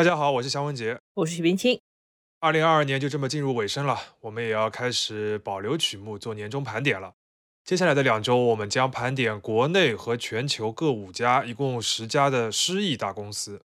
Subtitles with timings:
[0.00, 1.78] 大家好，我是祥文杰，我是许冰清。
[2.38, 7.12] 二零二二年就这么进入尾声了，我们也要开始保留曲目做年终盘点了。
[7.66, 13.60] 接下来的两周，我们将盘点国内和全球各五家，一共十家的失意大公司。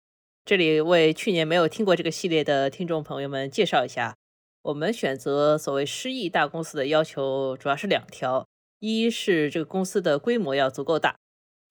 [0.46, 4.16] 这里为去年没有听过这个系列的听众朋友们介绍一下，
[4.62, 11.18] 我们选择所谓失意大公司的要求主要是两条：一是这个公司的规模要足够大，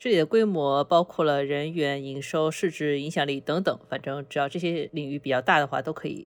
[0.01, 6.25] 这里的规模包括了人员、营收、市值、影响力等等，反正只要这些领域比较大的话都可以。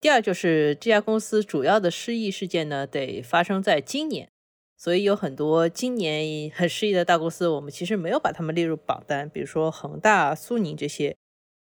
[0.00, 4.30] 第二就是这家公司主要的失意事件呢，得发生在今年，
[4.78, 11.14] 所以有很多今年很失意的大公司，我们其实没有把他们列入榜单，比如说恒大、苏宁这些，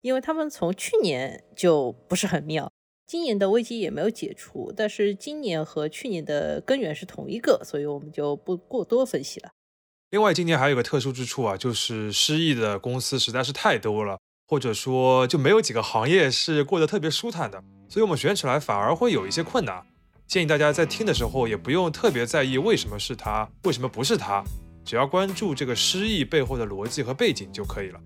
[0.00, 2.72] 因为他们从去年就不是很妙，
[3.06, 9.50] 今年的危机也没有解除，但是今年和去年的根源是同一个，所以我们就不过多分析了。
[10.12, 17.64] 另外，今年还有个特殊之处啊，就是失意的公司实在是太多了，或者说就没有几个行业是过得特别舒坦的。
[17.88, 19.82] 所以我们选起来反而会有一些困难，
[20.26, 24.44] 建议大家在听的时候也不用特别在意为什么是他，为什么不是他，
[24.84, 27.98] 只要关注这个失意背后的逻辑和背景就可以了。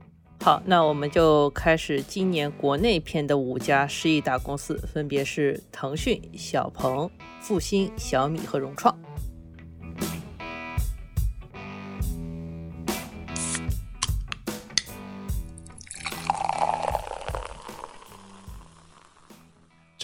[0.42, 8.96] 好，那我们就开始今年国内篇的五家失意大公司，分别是腾讯、小鹏、复星、小米和融创。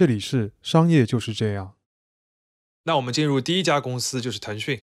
[0.02, 1.76] 这里是商业就是这样。
[2.86, 4.80] 那我们进入第一家公司，就是腾讯。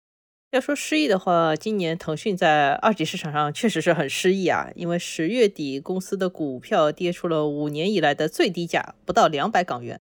[0.50, 10.00] 要说失意的话，今年腾讯在二级市场上确实是很失意啊，因为十月底公司的股票跌出了五年以来的最低价，不到两百港元。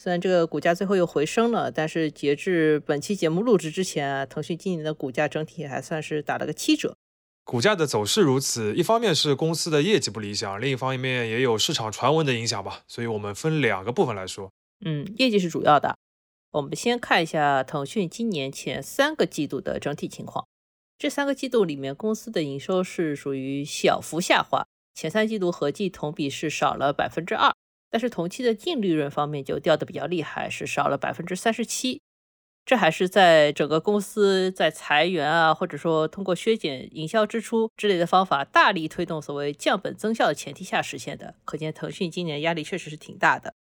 [0.00, 6.96] 虽然这个股价最后又回升了，但是截至本期节目录制之前啊，腾讯今年的股价整体还算是打了个七折。
[7.44, 12.80] 股价的走势如此，一方面是公司的业绩不理想，另一方面也有市场传闻的影响吧。
[12.88, 14.50] 所以我们分两个部分来说。
[14.84, 15.96] 嗯，业绩是主要的。
[16.52, 20.46] 我们先看一下腾讯今年前三个季度的整体情况。
[20.96, 27.52] 这三个季度里面，公司的营收是属于小幅下滑，前三季度合计同比是少了百分之二，
[27.90, 32.00] 但是同期的净利润方面就掉的比较厉害，是少了百分之三十七。
[32.66, 41.34] 这还是在整个公司在裁员啊，或者说通过削减营销支出之类的方法，大力推动所谓降本增效的前提下实现的。
[41.44, 43.54] 可见腾讯今年压力确实是挺大的。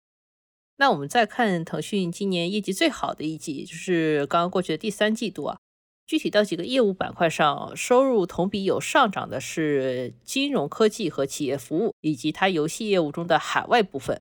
[0.77, 5.57] 那我们再看腾讯今年业绩最好的一季，就是刚刚过去的第三季度啊。
[6.05, 14.19] 具体到几个业务板块上，收入同比有上涨的是金融科技和企业服务，以及它游戏业务中的海外部分。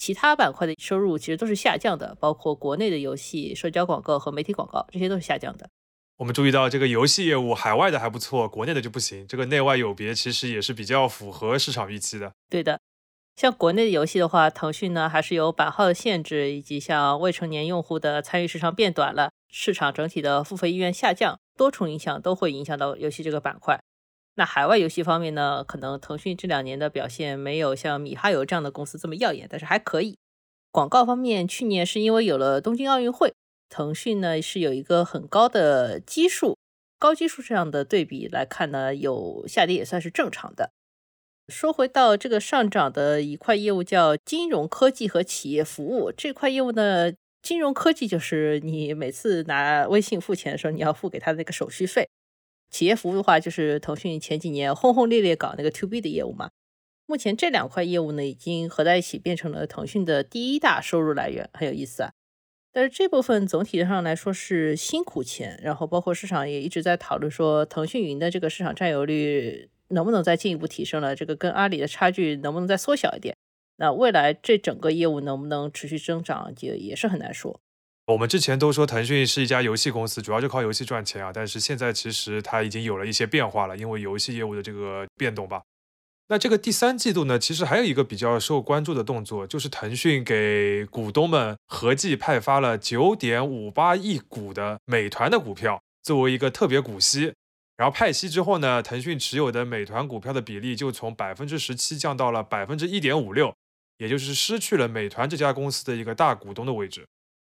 [0.00, 5.68] 其他板块的收入其实都是下降的，包括国内的游戏、社交广告和媒体广告，这些都是下降的。
[6.16, 9.26] 我们注意到这个游戏业务海外的还不错，国内的就不行。
[9.28, 12.32] 这个内外有别，其实也是比较符合市场预期的。
[12.48, 12.80] 对的，
[13.36, 23.78] 像国内的游戏的话，腾讯呢还是有版号的限制，以及像未成年用户的参与时长变短了，市场整体的付费意愿下降，多重影响都会影响到游戏这个板块。
[24.40, 25.62] 那海外游戏方面呢？
[25.62, 30.16] 可能腾讯这两年的表现没有像米哈游这样的公司这么耀眼，但是还可以。
[30.70, 33.34] 广告方面，去年是因为有了东京奥运会，
[33.68, 36.56] 腾讯呢是有一个很高的基数，
[36.98, 40.70] 高基数这样的对比来看呢，有下跌也算是正常的。
[41.48, 47.12] 说回到这个上涨的一块业务，叫金融科技和企业服务这块业务呢，
[47.42, 52.08] 金融科技就是你每次拿微信付钱的时候，你要付给他那个手续费。
[52.70, 56.50] 企业服务的话，就是腾讯前几年轰轰烈烈搞那个 To B 的业务嘛。
[57.06, 62.12] 目前这两块业务呢，已经合在一起变成了腾讯的第一大收入来源，很有意思啊。
[62.72, 71.16] 但是这部分总体上来说是辛苦钱，然后包括市场也一直在讨论说，腾讯云的这个市场占有率能不能再进一步提升了？
[71.16, 73.36] 这个跟阿里的差距能不能再缩小一点？
[73.78, 77.58] 那未来这整个业务能不能持续增长，就也是很难说。
[78.10, 81.30] 我们之前都说腾讯是一家游戏公司，主要就靠游戏赚钱啊。
[81.32, 85.62] 但是现在其实它已经有了一些变化了，因为游戏业务的这个变动吧。
[86.26, 97.32] 那这个第三季度呢，其实还有一个比较受关注的动作，就是腾讯给股东们合计派发了九点五八亿股的美团的股票，作为一个特别股息。
[97.76, 103.54] 然后派息之后呢，腾讯持有的美团股票的比例就从百分之十七降到了百分之一点五六，
[103.98, 107.06] 也就是失去了美团这家公司的一个大股东的位置。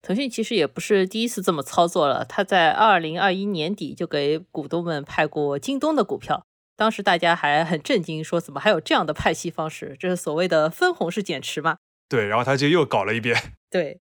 [0.06, 6.46] 腾讯其实也不是第一次这么操作了，他在二零二一年底就给股东们派过京东的股票，
[6.78, 9.98] 当时大家还很震惊，说怎么还有这样的派息方式？
[10.00, 11.78] 这是所谓的分红式减持嘛？
[12.08, 13.36] 对，然后他就又搞了一遍。
[13.72, 14.00] 对，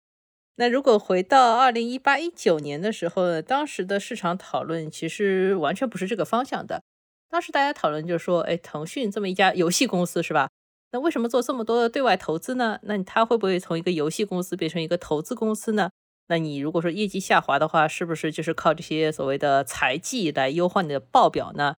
[0.56, 6.82] 那如果回到二零一八一九年的时候呢，当时的市场讨论其实完全不是这个方向的。
[7.28, 10.48] 当时大家讨论就是说，哎，腾讯这么一家游戏公司是吧？
[10.92, 12.80] 那为什么做这么多的对外投资呢？
[12.82, 15.90] 那它会不会从一个游戏公司变成一个投资公司呢？
[16.28, 21.74] 那你如果说业绩下滑的话，是不是就是靠这些所谓的财技来优化你的报表呢？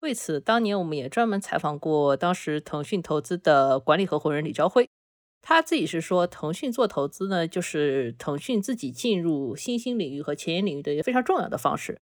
[0.00, 4.88] 为此，当年我们也专门采访过当时腾讯投资的管理合伙人李朝辉，
[5.42, 12.00] 他自己是说，腾讯做投资呢，就是腾讯自己进入新兴领域和前沿领域的一个非常重要的方式。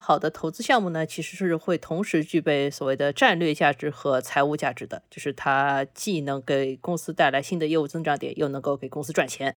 [0.00, 9.54] 好的投资项目呢，其实是会同时具备所谓的战略价值和财务价值的，就是它既能给公司带来新的业务增长点，又能够给公司赚钱。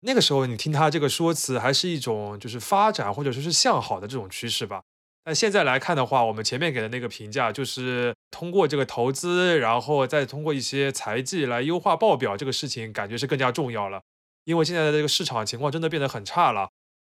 [0.00, 4.82] 那个时候你听他这个说辞，还是一种就是发展或者说是向好的这种趋势吧。
[5.24, 14.00] 但现在来看的话，我们前面给的那个评价，就是通过这个投资，然后再通过一些财技来优化报表，这个事情感觉是更加重要了。
[14.44, 16.70] 因为现在的这个市场情况真的变得很差了。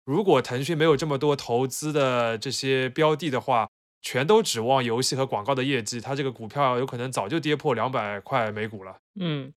[0.05, 3.67] 如果腾讯没有这么多投资的这些标的的话，
[4.03, 8.97] 全都指望游戏和广告的业绩，它这个股票有可能早就跌破两百块每股了。
[9.19, 9.51] 嗯，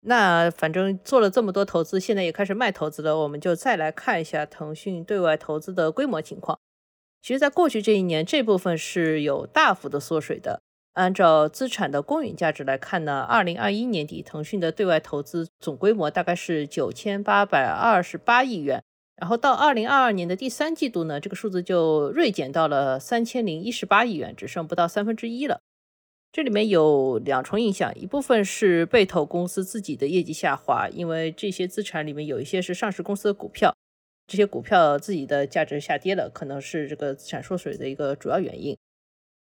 [0.00, 6.58] 那反正做了这么多投资，现在也开始卖投资了，我们就再来看一下腾讯对外投资的规模情况。
[7.20, 10.62] 其实，在过去这一年，这部分是有大幅的缩水的。
[10.94, 18.82] 按照资产的公允价值来看呢，二零二一年底，腾讯的对外投资总规模大概是九千八百二十八亿元。
[19.20, 25.60] 然后到二零二二年的第三季度呢，这个数字就锐减到了三千零一十八亿元，只剩不到三分之一了。
[26.32, 33.76] 这里面有两重影响，一部分是被投公司自己的业绩下滑，因为这些资产里面有一些是上市公司的股票，
[34.26, 38.74] 这些股票自己的价值下跌了，可能是这个资产缩水的一个主要原因。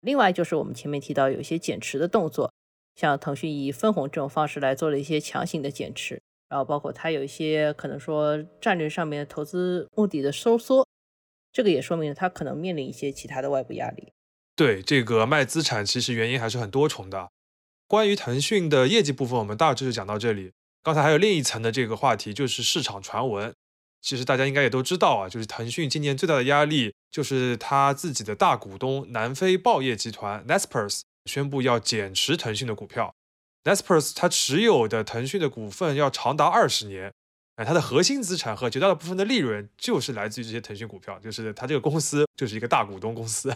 [0.02, 2.52] 另外就是我们前面提到有一些减持的动作，
[2.96, 6.20] 像腾讯以分红这种方式来做了一些强行的减持。
[6.50, 10.88] 然后包括它有一些可能说战略上面投资目的的收缩，
[11.52, 14.14] 这个也说明了它可能面临一些其他的外部压力。
[14.56, 17.30] 对这个卖资产，其实原因还是很多重的。
[17.88, 20.52] 关于腾讯的业绩部分，我们大致就讲到这里。
[20.84, 23.54] 刚才还有另一层的这个话题，就是市场传闻。
[24.02, 33.14] 其实大家应该也都知道啊，就是腾讯今年最大的压力，就是他自己的大股东南非报业集团 Naspers 宣布要减持腾讯的股票。
[33.68, 37.12] Naspers 它持有的腾讯的股份要长达二十年，
[37.58, 43.54] 哎，它的核心资产和绝大部分的利润就是来自于这些腾讯股票，就是它这个公司就是一个大股东公司。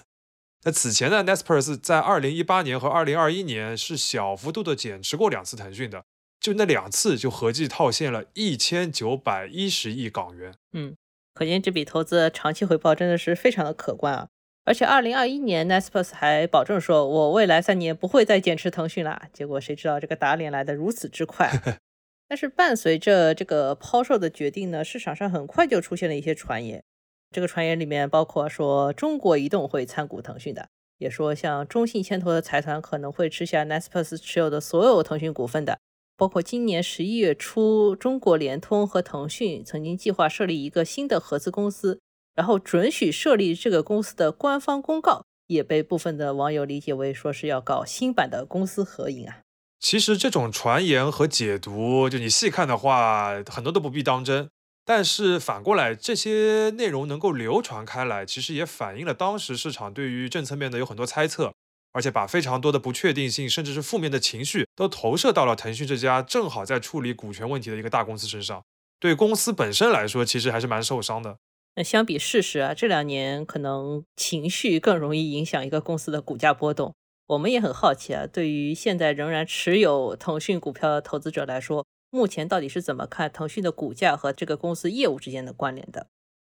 [0.66, 6.04] 那此前呢，Naspers 在二零一八年和二零二一年是小幅度的减持过两次腾讯的，
[6.42, 10.54] 就那两次就合计套现了一千九百一十亿港元。
[10.74, 10.94] 嗯，
[11.34, 14.28] 可见这笔投资长期回报真的是非常的可观啊。
[14.64, 19.24] 而且，二零二一年 n e s p e r s 还保证说，我未来三年不会再减持腾讯了。
[19.34, 21.50] 结果谁知道这个打脸来的如此之快？
[22.30, 26.84] 但是伴随着这个抛售的决定呢，市场上很快就出现了一些传言。
[27.32, 30.68] 这个传言里面包括说中国移动会参股腾讯的，
[31.00, 35.80] 也说像中信牵头的财团可能会吃下 n e s p e r s 持有的所有腾讯股份的。
[36.16, 42.00] 包括今年十一月初，中国联通和腾讯曾经计划设立一个新的合资公司。
[42.36, 49.40] 然后准许设立这个公司的官方公告也被部分的网友理解为说是要搞新版的公司合营啊。
[49.80, 54.50] 其实这种传言和解读，就你细看的话，很多都不必当真。
[54.86, 61.54] 但是反过来，这些内容能够流传开来，其实也反映了当时市场对于政策面的有很多猜测，
[61.94, 68.64] 而且把非常多的不确定性，甚至是负面的情绪，都投射到了腾讯这家正好在处理股权问题的一个大公司身上。
[69.00, 71.38] 对公司本身来说，其实还是蛮受伤的。
[71.76, 76.94] 那相比事实啊，这两年可能情绪更容易影响一个公司的股价波动。
[77.28, 86.08] 我们也很好奇啊，对于现在仍然持有腾讯股票的投资者来说，目前到底是怎么看腾讯的股价和这个公司业务之间的关联的？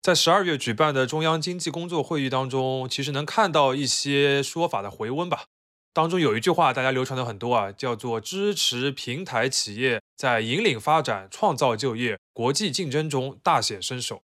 [0.01, 5.45] 在十二月举办的中央经济工作会议当中，其实能看到一些说法的回温吧。
[5.93, 14.22] 当中有一句话大家流传的很多啊，叫做支持平台企业在引领发展、创造就业、国际竞争中大显身手。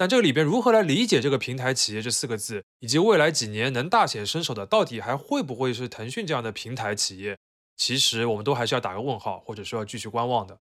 [0.00, 7.36] 但这个里边如何来理解这个平台企业这四个字，以及未来几年能大显身手的，到底还会不会是腾讯这样的平台企业？
[7.76, 10.56] 其实我们都还是要打个问号，或者说要继续观望的。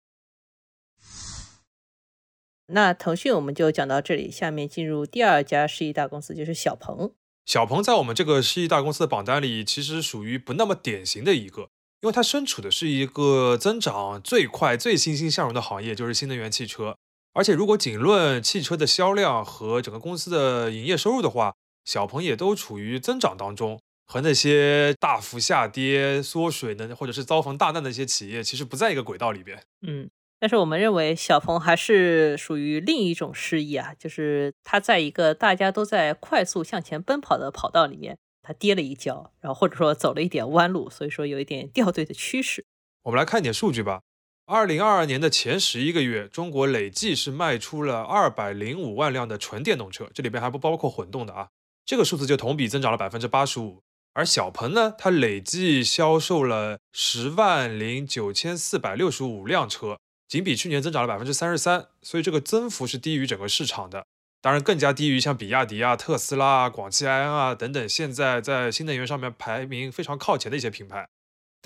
[2.65, 7.13] 那腾讯我们就讲到这里，下面进入第二家十亿大公司，就是小鹏。
[7.45, 11.69] 小鹏在我们这个十亿大公司的榜单里，其实属于不那么典型的一个，
[12.01, 16.97] 因为它身处的是一个增长最快、最欣欣向荣的行业，就是新能源汽车。
[17.37, 21.53] 而且，如果仅论汽车的销量和整个公司的营业收入的话，
[21.85, 29.61] 小鹏也都处于增长当中，和那些大幅下跌、缩水的或者是遭逢大难的一些企业，其实不在一个轨道里边。
[29.85, 42.65] 嗯，但是我们认为小鹏还是属于另一种失意啊，就是它在一个大家都在快速向前奔跑的跑道里面，它跌了一跤，然后或者说走了一点弯路，所以说有一点掉队的趋势。
[43.03, 44.01] 我们来看一点数据吧。
[44.49, 51.49] 二零二二年的前十一个月，中国累计是卖出了二百零五万辆的纯电动车，这里边还不包括混动的啊。
[51.85, 53.81] 这个数字就同比增长了百分之八十五。
[54.13, 59.99] 而小鹏呢，它累计销售了十万零九千四百六十五辆车，
[60.29, 64.05] 仅比去年增长了百分之三十三，所以这个增幅是低于整个市场的。
[64.41, 71.05] 当然，更加低于像比亚迪啊、特斯拉啊、广汽埃安啊等等，现在在新能源上面排名非常靠前的一些品牌。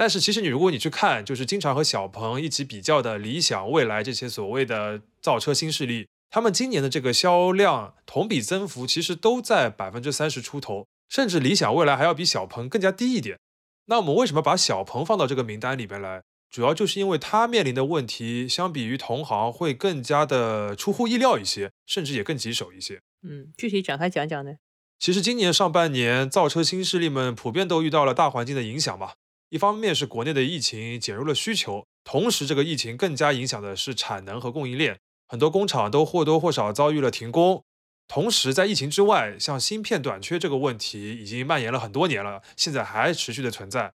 [0.01, 13.37] 但是其实你如果你去看，就是经常和小鹏一起比较的理想、蔚来这些所谓的造车新势力，他们今年的这个销量同比增幅其实都在百分之三十出头，甚至理想、蔚来还要比小鹏更加低一点。
[13.85, 16.23] 那我们为什么把小鹏放到这个名单里边来？
[16.49, 22.99] 主要就是因为它面临的问题，相比于同行会更加的出乎意料一些，甚至也更棘手一些。
[23.21, 24.53] 嗯，具体展开讲讲呢？
[24.97, 29.13] 其实今年上半年，造车新势力们普遍都遇到了大环境的影响吧。
[29.51, 37.61] 一方面是国内的疫情减弱了需求，同时这个疫情更加影响的是产能和供应链，很多工厂都或多或少遭遇了停工。
[38.07, 43.91] 同时在疫情之外，像芯片短缺这个问题已经蔓延了很多年了，现在还持续的存在。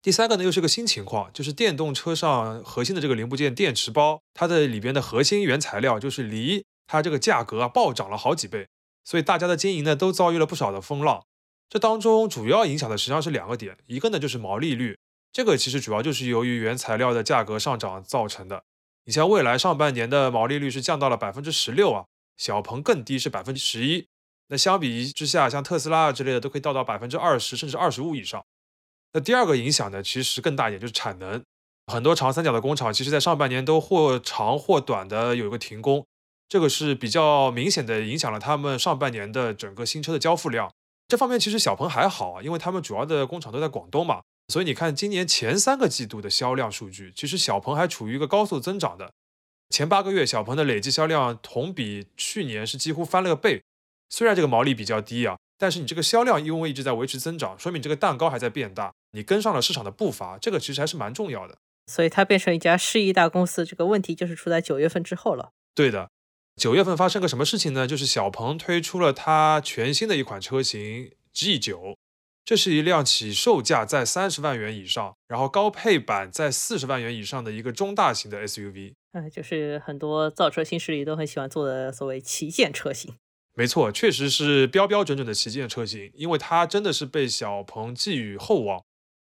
[0.00, 8.68] 第三个呢，又是个新情况，就是电动车上核心的这个零部件电池包，它的里边的核心原材料就是锂，它这个价格啊暴涨了好几倍，
[9.04, 11.24] 所以大家的经营呢都遭遇了不少的风浪。
[11.68, 14.96] 这当中主要影响的实际上是两个点，一个呢就是毛利率，
[15.32, 18.62] 这个其实主要就是由于原材料的价格上涨造成的。
[19.06, 22.04] 你像未来上半年的毛利率是降到了百分之十六啊，
[22.36, 24.06] 小鹏更低是百分之十一。
[24.48, 28.44] 那相比之下，像特斯拉啊之类的都可以到到百分之二十甚至二十五以上。
[29.12, 31.42] 那第二个影响呢，其实更大一点，就是产能，
[31.86, 36.06] 很多长三角的工厂其实在上半年都或长或短的有一个停工，
[36.48, 40.70] 这个是比较明显的影响了他们上半年的整个新车的交付量。
[41.06, 49.12] 这方面其实小鹏还好啊，因为他们主要的工厂都在广东嘛，所以你看今年前三个季度的销量数据，其实小鹏还处于一个高速增长的。
[49.70, 53.62] 前八个月小鹏的累计销量同比去年是几乎翻了个倍，
[54.08, 61.58] 虽然这个毛利比较低啊，但是你这个销量因为一直在维持增长，说明这个蛋糕还在变大，你跟上了市场的步伐，这个其实还是蛮重要的。
[61.86, 65.50] 所以它变成一家市一大公司，这个问题就是出在九月份之后了。
[65.74, 66.08] 对的。
[66.56, 67.86] 九月份发生个什么事情呢？
[67.86, 71.96] 就是小鹏推出了它全新的一款车型 G9，
[72.44, 78.94] 这是一辆起售价在三十万元以上，然后高配版在四十万元以上的一个中大型的 SUV。
[79.12, 83.14] 嗯，就是很多造车新势力都很喜欢做的所谓旗舰车型。
[83.56, 88.82] 没错，确实是标标准准的旗舰车型，因为它真的是被小鹏寄予厚望。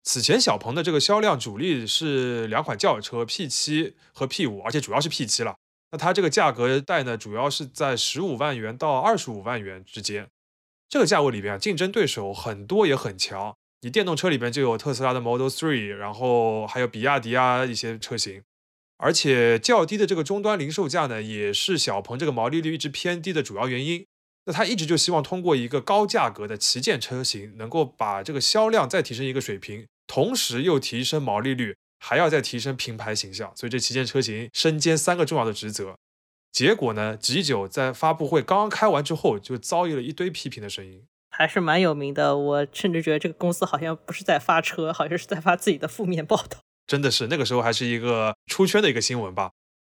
[0.04, 5.56] 此前小鹏的这个销量主力是两款轿车 P7 和 P5，而且主要是 P7 了。
[5.92, 10.28] 那它这个价格带呢，主要是在十五万元到二十五万元之间，
[10.88, 13.56] 这个价位里边啊，竞争对手很多也很强。
[13.82, 18.44] 你电动车里边就有特斯拉的 Model 3，然后还有比亚迪啊一些车型，
[18.98, 24.06] 而且较低的这个终端零售价呢，也是小鹏这个毛利率一直偏低的主要原因。
[24.46, 31.76] 那他一直就希望通过一个高价格的旗舰车型，能够把这个销量再提升一个水平，同时又提升毛利率。
[32.00, 35.96] 还要再提升品牌形象，所以这旗舰车型身兼三个重要的职责。
[36.52, 42.36] 结果呢，G9 在发布会刚刚开完之后，就遭遇了一堆批评的声音，还是蛮有名的。
[42.36, 46.58] 我甚至觉得这个公司好像不是在发车，好像是在发自己的负面报道。
[46.88, 49.52] 真的是那个时候还是一个出圈的一个新闻吧。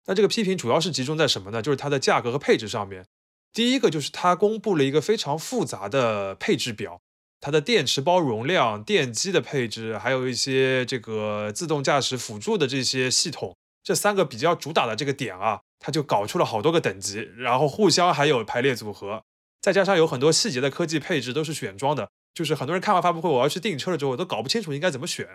[0.06, 1.62] 那这个批评主要是集中在什么呢？
[1.62, 3.06] 就是它的价格和配置上面。
[3.52, 7.00] 第一个就是它公布了一个非常复杂的配置表。
[7.43, 19.25] 它的电池包容量、电机的配置，还有一些这个自动驾驶辅助的这些系统，这三个比较主打的这个点啊，它就搞出了好多个等级，然后互相还有排列组合，
[19.61, 25.27] 再加上有很多细节的科技配置都是选装的，就是很多人看完发布会，我要去订车了之后，我都搞不清楚应该怎么选。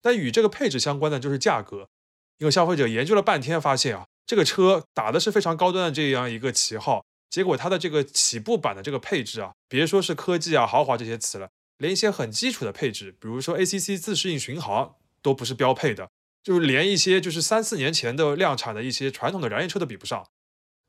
[0.00, 1.88] 但与这个配置相关的就是价格，
[2.38, 7.04] 因为消费者研究了半天，发现啊，这个车打的是非常高端的这样一个旗号。
[7.34, 11.48] 结果它的这个起步版的这个配置啊，别说是科技啊、豪华这些词了，
[11.78, 16.08] 连一些很基础的配置，比如说 ACC 自适应巡航都不是标配的，
[16.44, 20.24] 就连一些就是三四年前的量产的一些传统的燃油车都比不上。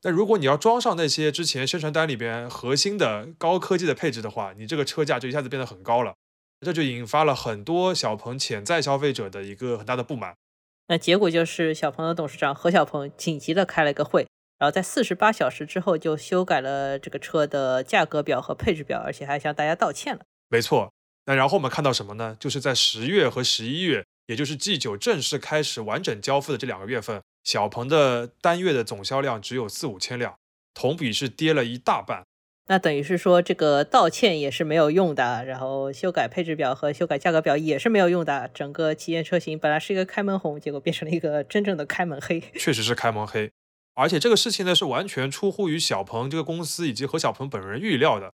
[0.02, 6.14] 那如果你要装上那些之前宣传单里边核心的高科技的配置的话，你这个车价就一下子变得很高了，
[6.60, 10.36] 这就引发了很多小鹏潜在消费者的一个很大的不满。
[10.86, 14.28] 那结果就是小鹏的董事长何小鹏紧急的开了一个会。
[14.58, 20.22] 然后在四十八小时之后就修改了这个车的价格表和配置表，而且还向大家道歉了。
[20.48, 20.92] 没错，
[21.26, 22.36] 那然后我们看到什么呢？
[22.40, 30.36] 就是在十月和十一月，也就是 G9 正式开始完整交付的这两个月份，小鹏的单月的总销量只有四五千辆，
[30.72, 32.24] 同比是跌了一大半。
[32.68, 38.50] 那等于是说，这个道歉也是没有用的，然后修改配置表和修改价格表也是没有用的。
[38.52, 42.40] 整个旗舰车型本来是一个开门红，结果变成了一个真正的开门黑。
[42.54, 43.52] 确实是开门黑，
[43.96, 48.32] 而且这个事情呢是完全出乎于小鹏这个公司以及何小鹏本人预料的。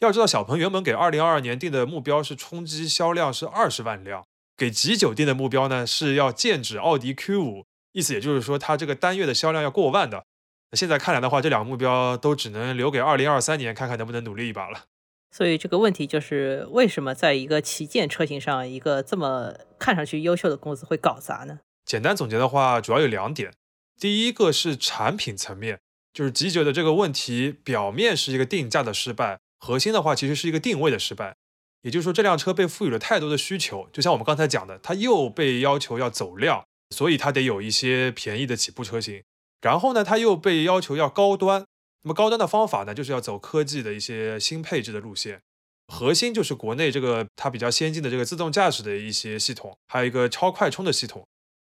[0.00, 10.24] 要知道，小鹏原本给二零二二年定的目标是冲击销量是二十万辆，给极九定的目标呢是要剑指奥迪 Q 五，意思也就是说，它这个单月的销量要过万的。
[10.72, 14.86] 现在看来的话，这两个目标都只能留给二零二三年，看看能不能努力一把了。
[15.30, 21.60] 所以这个问题就是，为什么在一个旗舰车型上，一个这么看上去优秀的公司会搞砸呢？
[21.84, 23.52] 简单总结的话，主要有两点。
[23.98, 25.80] 第一个是产品层面，
[26.12, 31.36] 就是 G 九的这个问题，表面是一个定价的失败，核心的话其实是一个定位的失败。
[31.82, 39.22] 也就是说，这辆车被赋予了太多的需求，就像我们刚才讲的，它又被要求要走量，所以它得有一些便宜的起步车型。
[39.60, 41.66] 然后呢，它又被要求要高端，
[42.02, 45.42] 那么高端的方法呢，就是要走科技的一些新配置的路线，
[45.88, 51.26] 核心就是国内这个它比较先进的这个自动驾驶的一些系统，还有一个超快充的系统。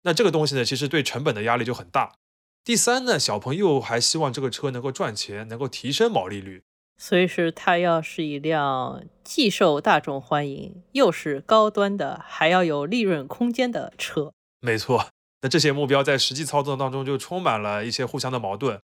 [0.09, 2.13] 那这个东西呢，其实对成本的压力就很大。
[2.63, 6.63] 第三呢，小鹏又还希望这个车能够赚钱，能够提升毛利率，
[6.97, 14.33] 所以是它要是一辆既受大众欢迎，又是高端的，还要有利润空间的车。
[14.61, 15.09] 没错。
[15.43, 18.81] 那这些目标在实际操作当中就充满了一些互相的矛盾，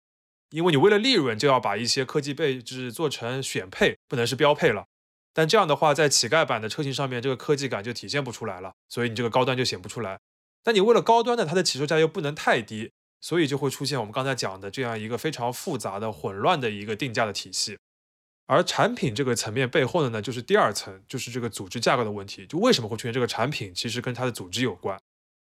[0.51, 4.87] 因为你为了利润就要把一些科技配置做成选配，不能是标配了。
[5.33, 10.19] 但这样的话，在乞丐版的车型上面，这个科技感就体现不出来了，所以你这个高端就显不出来。
[10.63, 12.91] 但你为了高端的，它的起售价又不能太低，
[13.21, 17.79] 所以就会出现我们刚才讲的这样一个非常复杂的、混乱的一个定价的体系。
[18.47, 22.47] 而产品这个层面背后的呢，就是第二层，就是这个组织架构的问题。
[22.47, 24.99] 就为什么会出现这个产品，其实跟它的组织有关。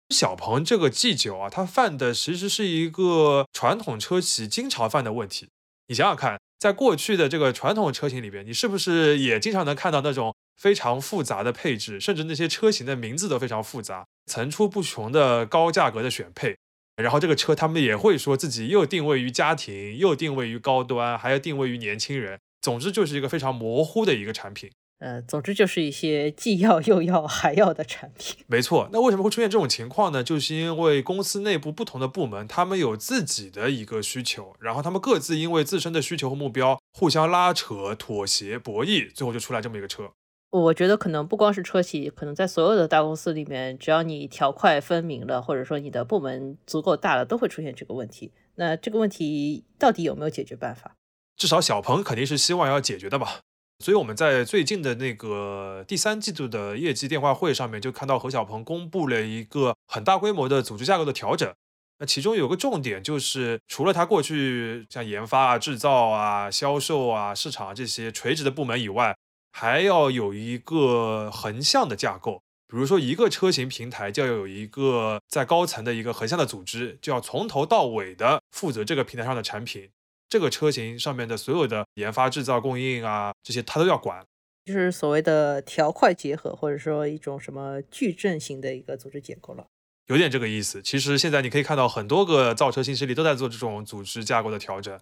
[0.09, 5.49] 小鹏这个 G 九啊，它犯的其实是一个传统车企经常犯的问题。
[5.87, 16.55] 你想想看，在过去的这个传统车型里边，你是不是也经常能看到那种非常复杂的配置，甚至那些车型的名字都非常复杂，层出不穷的高价格的选配？
[16.95, 22.39] 然后这个车他们也会说自己又定位于家庭，又定位于高端，还要定位于年轻人。
[22.61, 24.71] 总之就是一个非常模糊的一个产品。
[25.03, 28.37] 呃，总之就是一些既要又要还要的产品。
[28.47, 30.23] 没错，那为什么会出现这种情况呢？
[30.23, 40.11] 就是因为公司内部不同的部门，他们有自己的一个需求，然后他们各自因为自身的需求和目标互相拉扯、妥协、博弈，最后就出来这么一个车。
[40.51, 48.31] 我觉得可能不光是车企，可能在所有的大公司里面，只要你条块分明了，或者说你的部门足够大了，都会出现这个问题。
[48.55, 50.95] 那这个问题到底有没有解决办法？
[51.35, 53.41] 至少小鹏肯定是希望要解决的吧。
[53.83, 61.53] 所以我们在最近的那个第三季度的业绩电话会上面，就看到何小鹏公布了一个很大规模的组织架构的调整。
[61.99, 69.13] 那其中有个重点就是，除了他过去像研发啊、制造啊、销售啊、市场这些垂直的部门以外，
[69.51, 72.41] 还要有一个横向的架构。
[72.69, 79.89] 比如说，一个车型平台就要有一个在高层的一个横向的组织，就要从头到尾的负责这个平台上的产品。
[80.33, 84.25] 这个车型上面的所有的研发、制造、供应啊，这些他都要管，
[84.65, 89.67] 就是所谓的条块结合，或者说一种什么矩阵型的一个组织结构了，
[90.07, 90.81] 有点这个意思。
[90.81, 94.99] 其实现在你可以看到很多个造车新势力都在做这种组织架构的调整，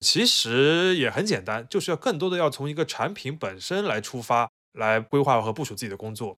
[0.00, 6.36] 其实也很简单，就是要更多的要从一个产品本身来出发，来规划和部署自己的工作。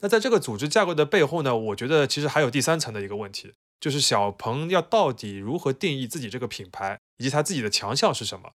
[0.00, 3.54] 那在这个组织架构的背后呢，我觉得其实还有第三层的一个问题。
[3.80, 8.50] 就是小鹏要到底如何定义自己这个品牌，以及它自己的强项是什么？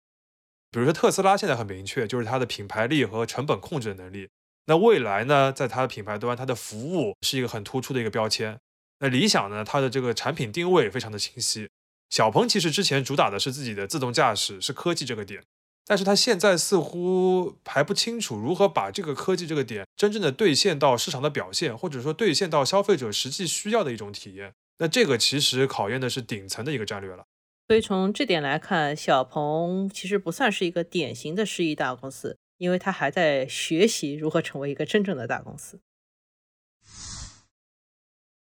[0.70, 4.28] 比如说特斯拉现在很明确，就是它的品牌力和成本控制能力。
[4.66, 8.58] 那未来呢，在它的品牌端，它的服务是一个很突出的一个标签。
[9.00, 11.68] 那理想呢，它的这个产品定位非常的清晰。
[12.10, 15.42] 小鹏其实之前主打的是自己的自动驾驶，是科技这个点，
[15.84, 24.54] 但是它现在似乎还不清楚如何把这个科技这个点真正的兑现到市场的表现，或者说兑现到消费者实际需要的一种体验。
[24.78, 27.24] 那这个其实考验的是顶层的一个战略了。
[27.68, 35.80] 所以从这点来看，小鹏其实不算是一个典型的世亿大公司，因为它还在学习如何成为一个真正的大公司。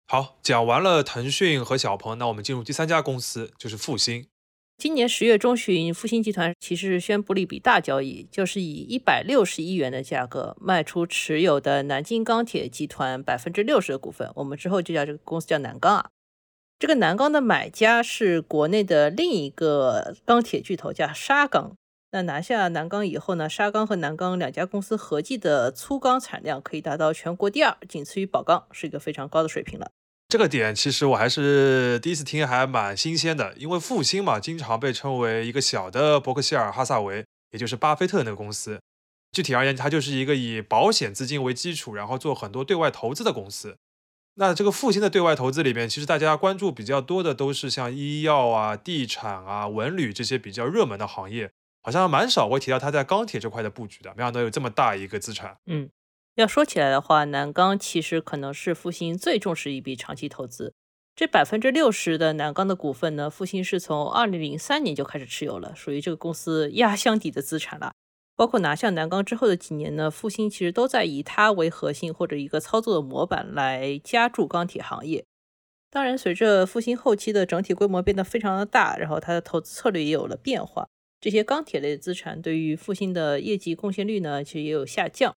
[0.07, 4.27] 好，讲完了腾讯和小鹏，那我们进入第三家公司，就是复星。
[4.77, 14.29] 今年十月中旬，复星集团其实是宣布了一笔大交易，就是以一百六十亿元的价格卖出持有的南京钢铁集团百分之六十的股份。
[14.35, 16.11] 我们之后就叫这个公司叫南钢啊。
[16.77, 21.75] 这个南钢的买家是国内的另一个钢铁巨头，叫沙钢。
[22.11, 29.89] 那拿下南钢以后呢，沙钢和南钢两家公司合计的粗钢产量可以达到全国第二，仅次于宝钢，是一个非常高的水平了。
[30.27, 33.53] 这个点其实我还是第一次听，还蛮新鲜的。
[33.57, 38.79] 因为复兴嘛，经常被称为一个小的伯克希尔哈萨维，也就是巴菲特那个公司。
[39.31, 43.77] 具体而言，它就是一个以保险资金为基础，然后做很多对外投资的公司。
[44.37, 54.13] 那这个复兴的对外投资里面，其实大家关注比较多的都是像医药啊、地产啊、文旅这些比较热门的行业，好像蛮少会提到他在钢铁这块的布局的。
[54.17, 55.57] 没想到有这么大一个资产。
[55.67, 55.89] 嗯，
[56.35, 60.73] 要说起来的话，南钢其实可能是复兴最重视一笔长期投资。
[61.15, 67.93] 这百分之六十的南钢的股份呢，复兴是从二零零三年就开始持有了，属于这个公司压箱底的资产了。
[68.35, 75.25] 包括拿下南钢之后的几年呢，复兴其实都在以它为核心或者一个操作的模板来加注钢铁行业。
[75.89, 80.89] 当然，随着复兴后期的整体规模变得非常的大，然后它的投资策略也有了变化，
[81.21, 85.33] 这些钢铁类资产对于复兴的业绩贡献率呢，其实也有下降。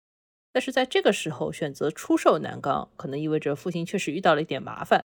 [0.52, 5.04] 但是在这个时候选择出售南钢，可能意味着复兴确实遇到了一点麻烦。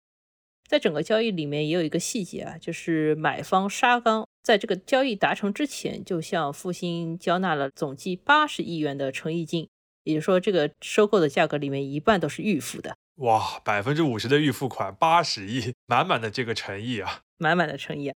[0.66, 9.66] 在整个交易里面也有一个细节啊，就是买方沙钢在这个交易达成之前，就向复兴交纳了总计八十亿元的诚意金，
[10.02, 12.94] 也就是说，这个收购的价格里面一半都是预付的。
[13.16, 18.12] 哇，百分之五十的预付款，八十亿，满满的这个诚意啊，满满的诚意。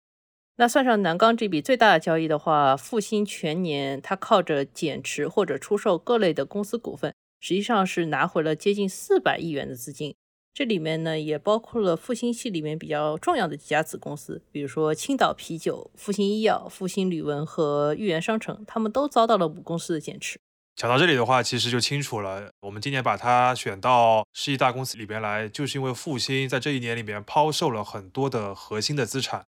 [0.56, 10.14] 那算上南钢这笔最大的交易的话，复兴全年它靠着减持或者出售各类的公司股份，实际上是拿回了接近四百亿元的资金。
[10.58, 20.36] 这里面呢，也包括了复兴系里面比较重要的几家子公司，比如说青岛啤酒、复兴医药、复兴旅文和豫园商城，他们都遭到了母公司的减持。
[20.74, 29.44] 讲到这里的话，其实就清楚了，我们今年把它选到世纪大公司里边来，就是因为复兴在这一年里面抛售了很多的核心的资产。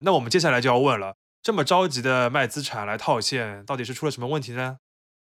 [0.00, 4.76] 那我们接下来就要问了，这么着急的卖资产来套现，到底是出了什么问题呢？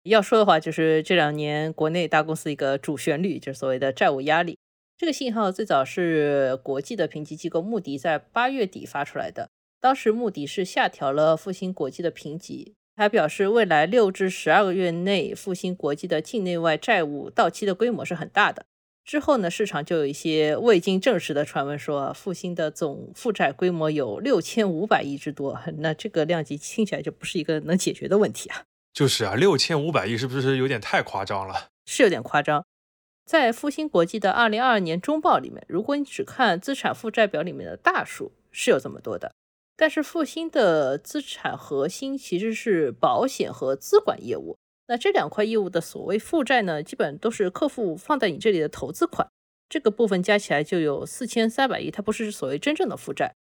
[0.05, 4.57] 要说的话，就是这两年国内大公司一个主旋律，就是所谓的债务压力。
[4.99, 9.51] 这个信号最早是国际的评级机构穆迪在八月底发出来的。
[9.79, 18.65] 当时穆迪是下调了复兴国际的评级，还表示未来六至十二个月内复兴国际的境内外债务到期的规模是很大的。
[19.05, 25.61] 之后呢，市场就有一些未经证实的传闻说，复兴的总负债规模有六千五百亿之多。
[25.77, 28.63] 那这个量级听起来就不是一个能解决的问题啊。
[28.95, 31.69] 就是啊，六千五百亿是不是有点太夸张了？
[31.85, 32.65] 是有点夸张。
[33.27, 39.33] 在复兴国际的二零二二年中报里面，如果你只看资产负债表里面的大数，是有这么多的。
[39.77, 49.29] 但是复兴的资产核心其实是保险和资管业务，那这两块业务的所谓负债呢，基本都是客户放在你这里的投资款，
[49.69, 53.35] 这个部分加起来就有四千三百亿，它不是所谓真正的负债。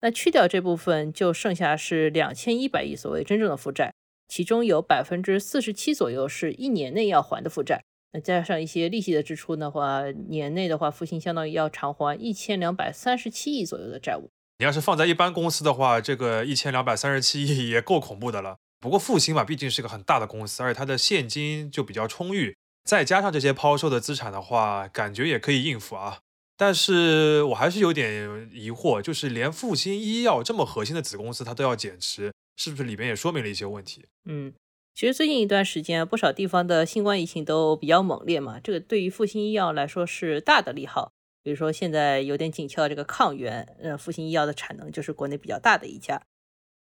[0.00, 3.92] 那去掉这部分，就剩下是两千一百亿所谓真正的负债，
[4.28, 7.82] 其中有百分之四十七左右是一年内要还的负债。
[8.14, 14.30] 那加上一些利息的支出的话，年内的话，复兴相当于要偿还一千两百三十七亿左右的债务。
[14.60, 18.56] 你要是放在一般公司的话，这个一千两百三十七亿也够恐怖的了。
[18.78, 26.20] 不过复兴嘛，毕竟是个很大的公司，而且它的现金就比较充裕，再加上这些抛售的资产的话，感觉也可以应付啊。
[26.56, 34.04] 但是我还是有点疑惑，就是连复兴医药这么核心的子公司，它都要减持，是不是里边也说明了一些问题？
[34.26, 34.52] 嗯。
[34.94, 41.10] 其实最近一段时间，不少地方的新冠疫情都比较猛烈嘛，这个对于复兴医药来说是大的利好。
[41.42, 46.22] 比如说现在有点紧俏这个抗原，呃，复兴医药的产能就是国内比较大的一家。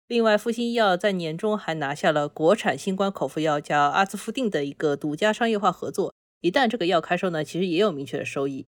[0.07, 8.65] 另外，复兴医药在年中还拿下了国产新冠口服药叫阿兹夫定的一个独家商业化合作，一旦这个药开售呢，其实也有明确的收益。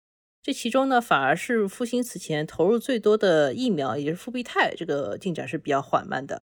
[0.43, 6.43] 这其中呢，反而是复兴此前投入最多的疫苗，也就是复必泰，这个进展是比较缓慢的。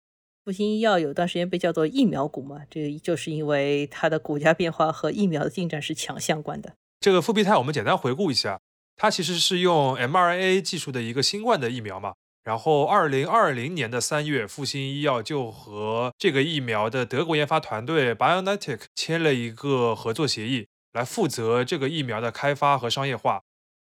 [0.47, 6.73] 复兴医药有段时间被叫做疫苗股嘛，这个就是因为它的股价变化和疫苗的进展是强相关的。
[7.01, 8.57] 这个复必泰我们简单回顾一下，
[8.95, 12.13] 它其实是用 mRNA 技术的一个新冠的疫苗嘛。
[12.45, 23.41] 然后二零二零年的三月，复兴医药就和这个疫苗的德国研发团队 BioNTech 签了一个合作协议，来负责这个疫苗的开发和商业化。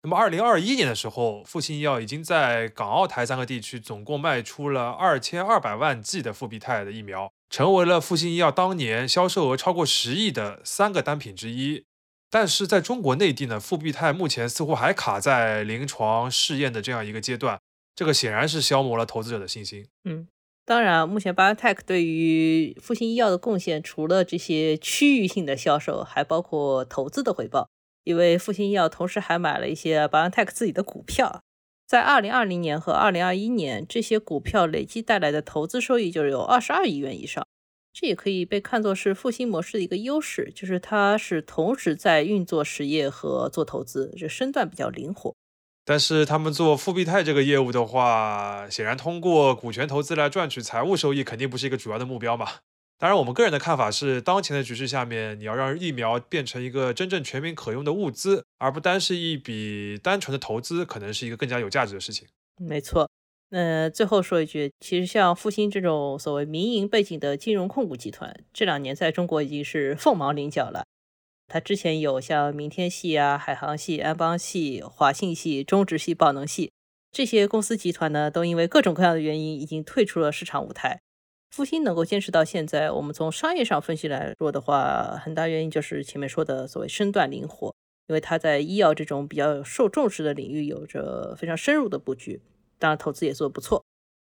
[0.05, 11.85] 那么，二零二一年的时候，复兴医药已经在港澳台三个地区总共卖出了二千二百万剂的复必泰的疫苗，成为了复兴医药当年销售额超过十亿的三个单品之一。
[12.29, 17.61] 但是，在中国内地呢，复必泰目前似乎还卡在临床试验的这样一个阶段，
[17.95, 19.87] 这个显然是消磨了投资者的信心。
[20.05, 20.27] 嗯，
[20.65, 27.69] 当然，目前 BioNTech 对于复兴医药的贡献，除了这些区域性的销售，还包括投资的回报。
[28.05, 31.43] 因为复兴医药同时还买了一些 BioNTech 自己的股票，
[31.87, 37.47] 在2020年和2021年，这些股票累计带来的投资收益就有22亿元以上。
[37.93, 45.35] 这也可以被看作是复兴模式的一个优势，就是它是同时在运作实业和做投资，这身段比较灵活。
[45.85, 52.49] 但是他们做复必泰这个业务的话，显然通过股权投资来赚取财务收益，肯定不是一个主要的目标嘛。
[53.03, 62.29] 当然，我们个人的看法是，当前的局势下面，你要让疫苗变成一个真正全民可用的物资，而不单是一笔单纯的投资，可能是一个更加有价值的事情。
[62.61, 63.11] 没错。
[63.49, 70.85] 那最后说一句，其实像复兴这种所谓民营背景的金融控股集团，这两年在中国已经是凤毛麟角了。
[71.49, 76.71] 它之前有像明天系啊、海航系、安邦系、华信系、中植系、宝能系
[77.11, 81.01] 这些公司集团呢，都因为各种各样的原因已经退出了市场舞台。
[81.53, 87.75] 复兴能够坚持到现在，我们从商业上分析来说的话，很大原因就是前面说的所谓身段灵活，
[88.09, 92.41] 因为它在医药这种比较受重视的领域有着非常深入的布局，
[92.79, 93.85] 当然投资也做得不错。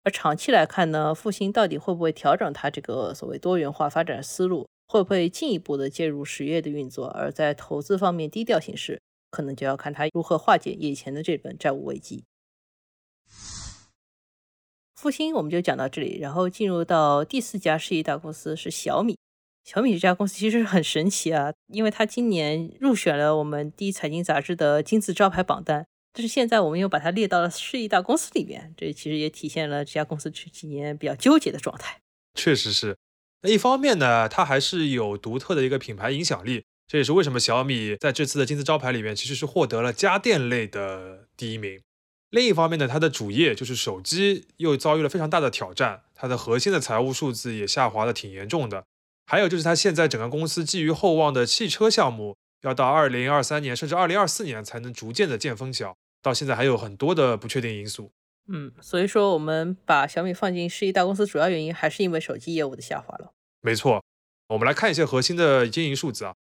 [0.05, 9.01] 而长期来看呢，复兴到底会不会调整它这个所谓多元化发展思路，会不会进一步的介入实业的运作，而在投资方面低调行事，
[9.33, 12.23] 可能就要看它如何化解眼前的这本债务危机。
[15.01, 19.17] 复兴我们就讲到这里，然后进入到第四家世纪大公司是小米。
[19.65, 32.01] 小米这家公司其实很神奇啊，因为它今年入选了我们第一财经杂志的金字招牌榜单，但是现在我们又把它列到了世纪大公司里面，这其实也体现了这家公司这几年比较纠结的状态。
[32.35, 32.97] 确实是，
[33.43, 41.81] 那一方面呢，它还是有独特的一个品牌影响力，这也是为什么小米在这次的金字招牌里面其实是获得了家电类的第一名。
[42.31, 48.85] 另一方面呢，它的主业就是手机，又遭遇了非常大的挑战，它的核心的财务数字也下滑的挺严重的。
[49.27, 58.11] 还有就是它现在整个公司寄予厚望的汽车项目，要到二零二三年甚至二零二四年才能逐渐的见分晓，到现在还有很多的不确定因素。
[58.51, 63.33] 嗯，所以说我们把小米放进世纪大公司，主要原因还是因为手机业务的下滑了。
[63.63, 64.03] 没错，
[64.49, 66.35] 我们来看一些核心的经营数字啊。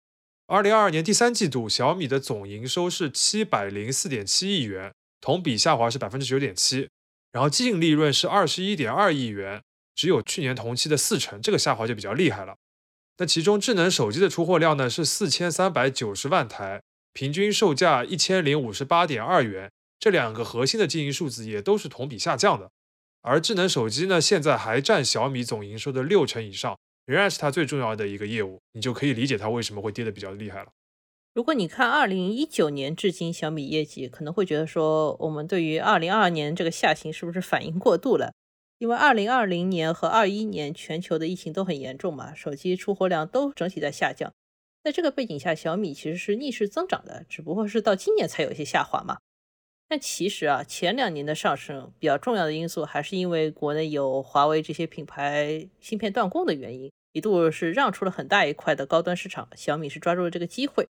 [0.46, 4.92] 二零二二年第三季度，小米的总营收是七百零四点七亿元。
[5.26, 6.88] 同比下滑是百分之九点七，
[7.32, 9.60] 然后净利润是二十一点二亿元，
[9.92, 12.54] 只有去年同期的四成，这个下滑就比较厉害了。
[13.16, 16.80] 那其中智能手机的出货量呢是四千三百九十万台，
[17.12, 22.70] 平均售价一千零五十八点二元，这两个核心的经营数字也都是同比下降的。
[23.22, 30.68] 而智能手机呢，现在还占小米总营收的六成以上，仍然是它最重要的一个业务，你就可以理解它为什么会跌得比较厉害了。
[31.36, 38.32] 如果你看二零一九年至今小米业绩，可能会觉得说，我们对于二零二二年这个下行是不是反应过度了？
[38.78, 44.32] 因为二零二零年和二一年全球的疫情都很严重嘛，手机出货量都整体在下降。
[44.82, 49.18] 在这个背景下，小米其实是逆势增长的，只不过是到今年才有一些下滑嘛。
[49.86, 60.88] 但其实啊，前两年的上升比较重要的因素，还是因为国内有华为这些品牌芯片断供的原因，一度是让出了很大一块的高端市场，小米是抓住了这个机会。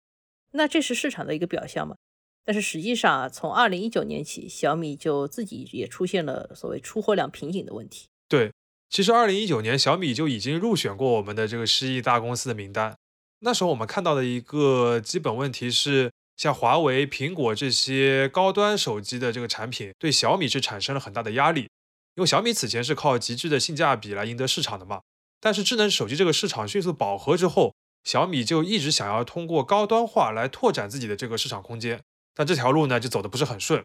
[0.53, 1.97] 那这是市场的一个表象嘛？
[2.45, 8.07] 但是实际上啊，从二零一九年起，小米就自己也出现了所谓出货量瓶颈的问题。
[8.27, 8.53] 对，
[8.89, 12.97] 其实二零一九年小米就已经入选过我们的这个十亿大公司的名单。
[13.41, 21.69] 那时候我们看到的一个基本问题是，像华为、苹果这些高端手机的这个产品，对小米是产生了很大的压力。
[22.15, 25.03] 因为小米此前是靠极致的性价比来赢得市场的嘛。
[25.39, 32.01] 但是智能手机这个市场迅速饱和之后，小米就一直想要通过高端化来拓展自己的这个市场空间，
[32.35, 33.83] 但这条路呢就走的不是很顺。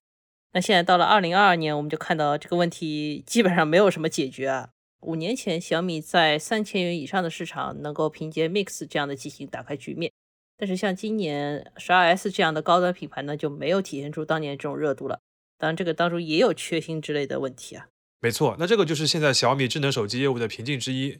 [0.54, 4.69] 那现在到了二零二二年，我们就看到这个问题基本上没有什么解决啊。
[5.02, 10.12] 五年前小米在三千元以上的市场能够凭借 Mix 这样的机型打开局面，
[10.56, 15.19] 但是像今年十二 S 这样的高端品牌呢就没有体现出当年这种热度了。
[15.58, 17.88] 当然这个当中也有缺芯之类的问题啊。
[18.21, 21.17] 没错，那这个就是现在小米智能手机业务的瓶颈之一。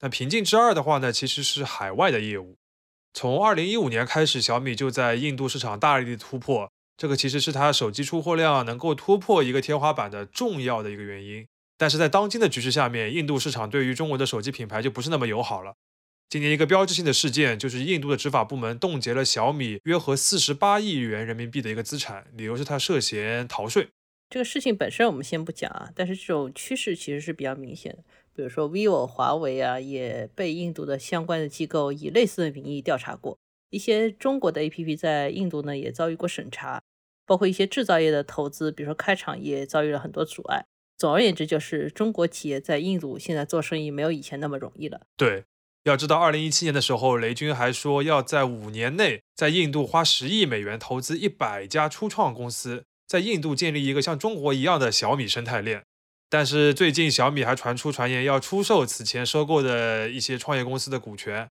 [0.00, 2.56] 那瓶颈之二的话呢，其实是海外的业务。
[3.12, 11.46] 从二零一五年开始，小米就在印度市场大力的突破，这个其实是它手机出货量能够突破一个天花板的重要的一个原因。
[11.76, 15.74] 但是在当今的局势下面，印度市场对于中国的手机品牌就不是那么友好了。
[16.28, 23.88] 今年一个标志性的事件就是印度的执法部门冻结了小米约合四十八亿元人民币的一个资产，理由是它涉嫌逃税。
[24.28, 28.04] 这个事情本身我们先不讲啊，但是这种趋势其实是比较明显的。
[28.34, 33.38] 比如说，vivo、华为啊，也被印度的相关的机构以类似的名义调查过。
[33.70, 36.82] 一些中国的 APP 在印度呢也遭遇过审查，
[37.26, 40.64] 包括一些制造业的投资，比如说开厂也遭遇了很多阻碍。
[40.96, 45.02] 总而言之，就是中国企业在印度现在做生意没有以前那么容易了。
[45.16, 45.44] 对，
[45.84, 55.84] 要知道，二零一七年的时候，雷军还说要在五年内在印度花十亿美元投资一百家初创公司，在印度建立一个像中国一样的小米生态链。
[56.30, 61.50] 但是最近小米还传出传言要出售此前收购的一些创业公司的股权，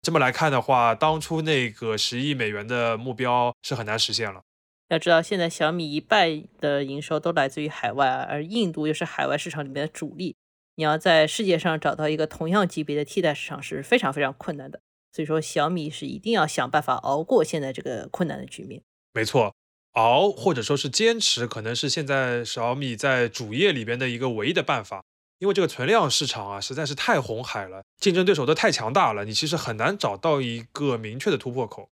[0.00, 4.40] 这么来看的话，当初那个十亿美元的目标是很难实现了。
[4.88, 10.36] 要知道，现在小米一半的营收都来自于海外，而印度又是海外市场里面的主力，
[10.76, 14.80] 你要在世界上找到一个同样级别的替代市场是非常非常困难的。
[15.12, 18.82] 所以说，小米是一定要想办法熬过现在这个困难的局面。
[19.12, 19.54] 没错，
[19.94, 25.02] 熬或者说是坚持，可能是现在小米在主业里边的一个唯一的办法。
[25.40, 31.90] 因为这个存量市场啊，实在是太红海了，竞争对手都太强大了，你其实很难找到一个明确的突破口。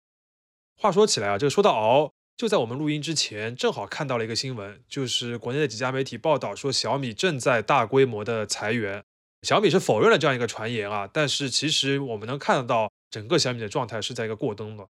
[0.77, 9.03] 话说起来啊，这个说到熬，就在我们录音之前，正好看到了一个新闻，就是国内的几家媒体报道说，小米正在大规模的裁员。
[9.43, 12.91] 小米是否认了这样一个传言啊，但是其实我们能看得到。
[13.11, 14.89] 整个小米的状态是在一个过冬的。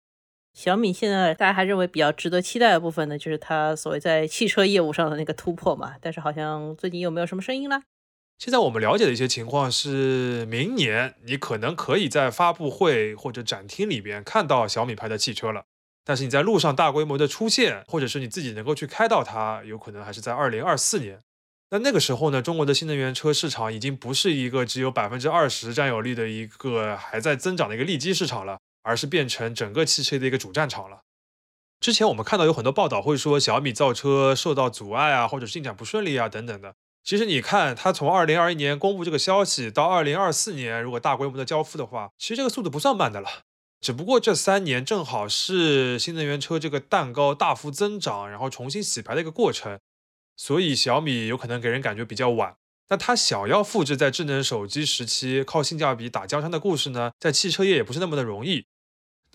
[0.56, 5.96] 小米现在大家还认为比较值得期待的部分呢，就是它所谓在汽车业务上的那个突破嘛。
[6.00, 7.82] 但是好像最近又没有什么声音了。
[8.38, 15.64] 现在我们了解的一些情况是，明年你可能可以在发布会或者展厅里边看到小米牌的汽车了。
[16.06, 21.18] 但是你在路上大规模的出现，或者是你自己能够去开到它，有可能还是在二零二四年。
[21.70, 31.02] 那那个时候呢，中国的新能源车市场已经不是一个只有百分之二十占有率的一个还在增长的一个利基市场了，而是变成整个汽车的一个主战场了。
[31.80, 36.74] 之前我们看到有很多报道会说小米造车受到阻碍啊，或者进展不顺利啊等等的。
[37.02, 43.28] 其实你看，它从二零二一年公布这个消息到二零二四年，如果大规模的交付的话，其实这个速度不算慢的了。
[43.80, 49.78] 只不过这三年正好是新能源车这个蛋糕大幅增长，然后重新洗牌的一个过程。
[50.36, 52.56] 所以小米有可能给人感觉比较晚，
[52.88, 58.66] 那它想要复制在智能手机时期靠性价比打江山的故事呢，在汽车业也不是那么的容易。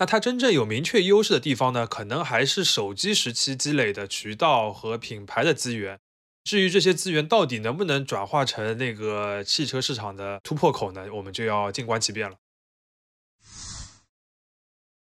[0.01, 5.99] 那它真正有明确优势的地方呢，可能还是手机时期积累的渠道和品牌的资源。
[6.43, 12.37] 至于这些资源到底能不能转化成那个汽车市场的突破口呢，我们就要静观其变了。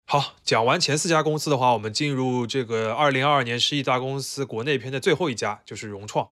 [0.08, 6.32] 好，讲完前四家公司的话，我们进入这个二零二二年十亿大公司国内篇的最后一家，就是融创。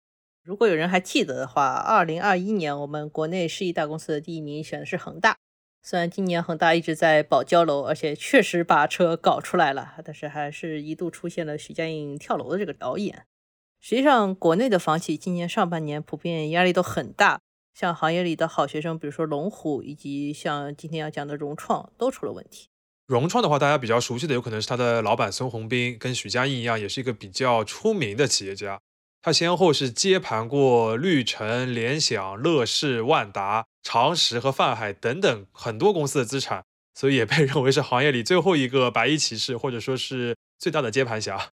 [0.44, 5.38] 如果有人还记得的话，二零二一年我们国内十亿大公司的第一名选的是恒大。
[5.84, 13.26] 虽然今年恒大一直在保交楼，而且确实把车搞出来了，但是还是一度出现了许家印跳楼的这个导演。
[13.80, 17.40] 实际上，国内的房企今年上半年普遍压力都很大，
[17.74, 22.68] 像行业里的好学生，比如说龙湖，以及像今天要讲的融创，都出了问题。
[23.08, 28.80] 融创的话，大家比较熟悉的有可能是他的老板孙宏斌，跟许家印一样，也是一个比较出名的企业家。
[29.22, 41.52] 他先后是接盘过绿城、联想、乐视、万达、长实和泛海等等很多公司的资产，所以也被认为是行业里最后一个白衣骑士，或者说是最大的接盘侠。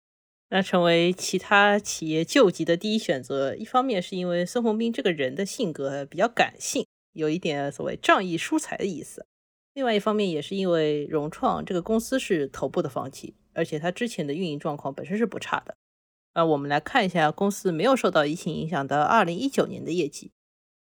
[0.48, 9.24] 那成为其他企业救急的第一选择，一方面是因为孙宏斌这个人的性格比较感性，有一点所谓仗义疏财的意思。
[9.72, 15.76] 另外一方面，也是因为融创这个公司是头部的房企，而且它之前的运营状况本身是不差的。
[16.34, 20.32] 那，我们来看一下公司没有受到疫情影响的二零一九年的业绩。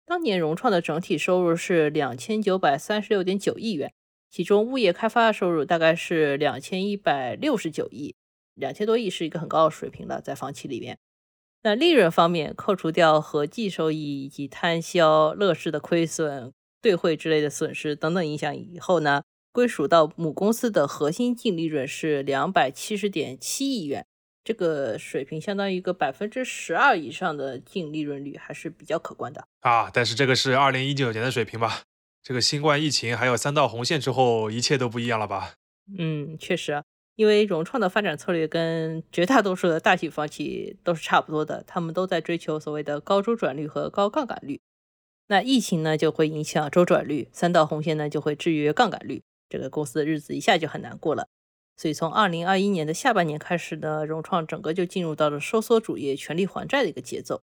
[0.04, 3.92] 当年融创的整体收入是两千九百三十六点九亿元，
[4.30, 8.14] 其中物业开发的收入大概是两千一百六十九亿，
[8.54, 10.98] 两千多亿是一个很高的水平了，在房企里面。
[11.62, 16.52] 那利润方面，扣除掉合计收益以及摊销乐视的亏损。
[16.80, 24.06] 兑汇之类的损失等等影响以后呢，归属到母公司的核心净利润是两百七十点七亿元，
[24.48, 29.90] 这个水平相当于一个百分之十二以上的净利润率，还是比较可观的啊。
[29.92, 31.82] 但是这个是二零一九年的水平吧？
[32.22, 35.52] 这个新冠疫情还有三道红线之后，一切都不一样了吧？
[35.98, 36.82] 嗯，确实，
[37.16, 44.58] 因为融创的发展策略跟绝大多数的大型房企都是差不多的，他们都在追求所谓的高周转率和高杠杆率。
[45.26, 51.28] 那疫情呢就会影响周转率，三道红线呢就会制约杠杆率，这个公司的日子一下就很难过了。
[51.78, 57.40] 所以从二零二一年的下半年开始呢，融创整个就进入到了收缩主业、全力还债的一个节奏。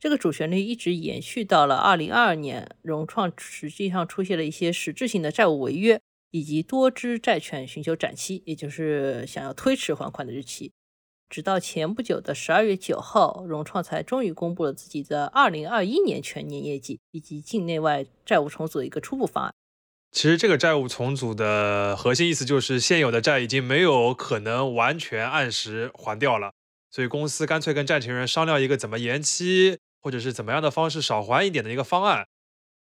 [0.00, 10.72] 这个主旋律一直延续到了二零二二年，融创实际上出现了一些实质性的债务违约，以及多支债券寻求展期，也就是想要推迟还款的日期。
[11.28, 19.54] 直到前不久的十二月九号，融创才终于公布了自己的二零二一年全年业绩以及境内外债务重组的一个初步方案。
[20.14, 26.52] 其实这个债务重组的核心意思就是，现有的债已经没有可能完全按时还掉了，
[26.88, 32.28] 所以公司干脆跟债权人商量一个怎么延期，或者是怎么样的方式少还一点的一个方案。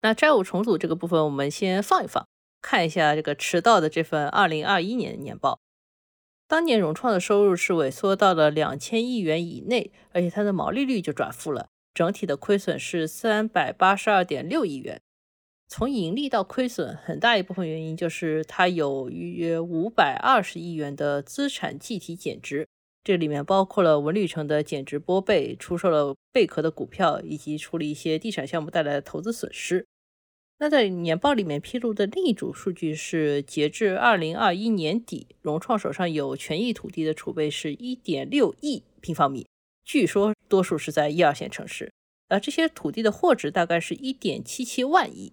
[0.02, 2.28] 那债务重组这个部分，我们先放一放，
[2.60, 5.60] 看一下这个迟到的这份二零二一年年报。
[6.48, 15.00] 当年融创的收入是萎缩到了两千亿元以内，而且它的毛利率就转负了，整体的亏损是三百八十二点六亿元。
[15.74, 22.68] 从盈利到亏损，很大一部分原因就是它有约五百二十亿元的资产计提减值，
[23.06, 29.88] 这里面包括了文旅城的减值拨备、出售了贝壳的股票，以及处理一些地产项目带来的投资损失。
[30.60, 39.48] 那在年报里面披露的另一组数据是，截至二零二一年底，融创手上有权益土地的储备是一点六亿平方米，
[39.86, 41.94] 据说多数是在一二线城市。
[42.28, 45.32] 而这些土地的货值大概是一点七七万亿。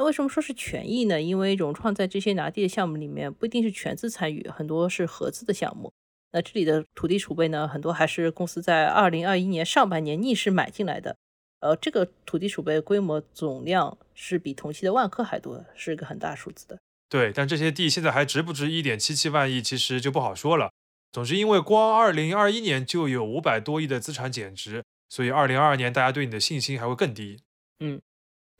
[0.00, 1.20] 那为什么说是权益呢？
[1.20, 5.92] 因为融创在这些拿地的项目里面不一定是全资参与，很多是合资的项目。
[6.32, 11.14] 那这里的土地储备呢，很多还是公司在二零二一年上半年逆势买进来的。
[11.60, 16.78] 呃，这个土地储备规模总量是比同期的万科还多，是一个很大数字的。
[17.10, 20.70] 对，但这些地现在还值不值一点七七万亿，其实就不好说了。
[21.12, 27.42] 总之，因为光二零二一年就有五百多亿的资产减值，所以二零二二年大家对你的信心还会更低。
[27.80, 28.00] 嗯，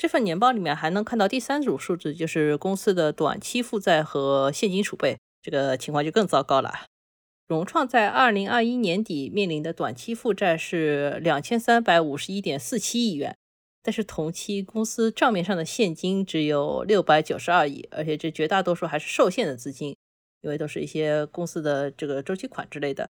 [0.00, 6.86] 这份年报里面还能看到第三组数字，就是公司的短期负债和现金储备，这个情况就更糟糕了。
[7.46, 13.36] 融创在二零二一年底面临的短期负债是两千三百五十一点四七亿元，
[13.82, 19.94] 但是同期公司账面上的现金只有六百九十二亿，而且这绝大多数还是受限的资金，
[20.40, 23.10] 因为都是一些公司的这个周期款之类的，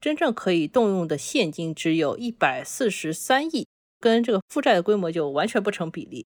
[0.00, 3.66] 真正可以动用的现金只有一百四十三亿，
[4.00, 6.26] 跟这个负债的规模就完全不成比例。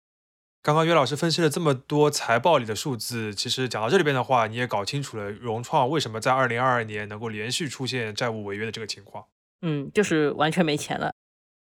[0.62, 9.24] 刚刚岳老师分析了这么多财报里的数字，其实讲到这里边的话，你也搞清楚了融创为什么在二零二二年能够连续出现债务违约的这个情况。
[9.62, 11.14] 嗯，就是完全没钱了。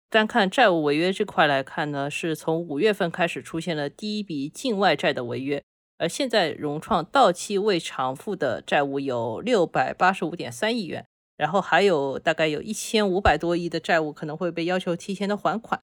[0.09, 5.63] 单看债务违约这块来看呢，是从五月份开始出现了第一笔境外债的违约，
[5.97, 11.05] 而现在融创到期未偿付的债务有六百八十五点三亿元，
[11.37, 15.79] 然后还有大概有一千五百多亿的债务可能会被要求提前的还款。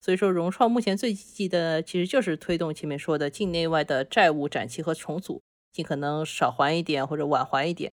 [0.00, 5.40] 所以说，融创目前最积极的其实就是推动前面说的境内外的债务展期和重组，
[5.72, 7.92] 尽可能少还一点或者晚还一点。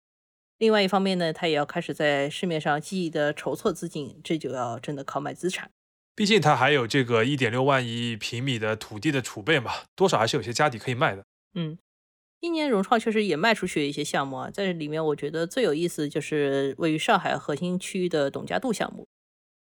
[0.58, 5.70] 另外一方面呢，它也要开始在市面上积极的筹措资金，这就要真的靠卖资产。
[6.14, 11.24] 毕竟它还有这个一点六万亿平米的土地的储备嘛，多少还是有些家底可以卖的。
[11.54, 11.76] 嗯，
[12.46, 19.04] 今年融创确实也卖出去一些项目啊，在这里面我觉得最有意思就是位于上海核心区域的董家渡项目。